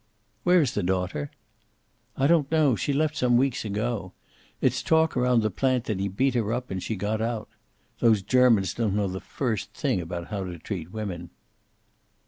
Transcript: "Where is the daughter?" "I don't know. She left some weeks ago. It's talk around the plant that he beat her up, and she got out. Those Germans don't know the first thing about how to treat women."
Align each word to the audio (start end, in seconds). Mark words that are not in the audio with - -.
"Where 0.43 0.61
is 0.61 0.73
the 0.73 0.81
daughter?" 0.81 1.29
"I 2.17 2.25
don't 2.25 2.49
know. 2.51 2.75
She 2.75 2.91
left 2.91 3.15
some 3.15 3.37
weeks 3.37 3.63
ago. 3.63 4.13
It's 4.59 4.81
talk 4.81 5.15
around 5.15 5.41
the 5.43 5.51
plant 5.51 5.83
that 5.83 5.99
he 5.99 6.07
beat 6.07 6.33
her 6.33 6.51
up, 6.51 6.71
and 6.71 6.81
she 6.81 6.95
got 6.95 7.21
out. 7.21 7.49
Those 7.99 8.23
Germans 8.23 8.73
don't 8.73 8.95
know 8.95 9.07
the 9.07 9.19
first 9.19 9.75
thing 9.75 10.01
about 10.01 10.29
how 10.29 10.43
to 10.43 10.57
treat 10.57 10.91
women." 10.91 11.29